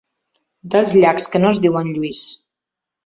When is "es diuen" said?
1.57-1.93